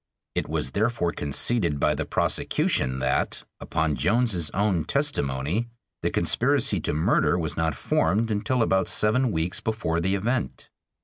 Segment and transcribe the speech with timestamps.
[0.33, 5.69] It was therefore conceded by the prosecution that, upon Jones's own testimony,
[6.01, 10.69] the conspiracy to murder was not formed until about seven weeks before the event.